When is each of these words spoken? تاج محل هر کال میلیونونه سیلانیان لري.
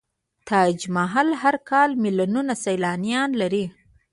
تاج 0.47 0.79
محل 0.95 1.29
هر 1.41 1.55
کال 1.69 1.89
میلیونونه 2.03 2.53
سیلانیان 2.63 3.29
لري. 3.41 3.65